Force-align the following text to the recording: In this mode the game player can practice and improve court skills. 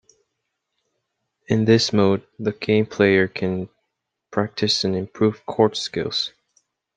In 1.45 1.65
this 1.65 1.93
mode 1.93 2.25
the 2.39 2.53
game 2.53 2.87
player 2.87 3.27
can 3.27 3.69
practice 4.31 4.83
and 4.83 4.95
improve 4.95 5.45
court 5.45 5.77
skills. 5.77 6.31